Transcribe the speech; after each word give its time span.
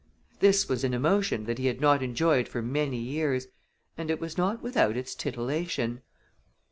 This 0.39 0.67
was 0.67 0.83
an 0.83 0.95
emotion 0.95 1.43
that 1.45 1.59
he 1.59 1.67
had 1.67 1.79
not 1.79 2.01
enjoyed 2.01 2.47
for 2.47 2.63
many 2.63 2.97
years, 2.97 3.45
and 3.95 4.09
it 4.09 4.19
was 4.19 4.35
not 4.35 4.63
without 4.63 4.97
its 4.97 5.13
titillation. 5.13 6.01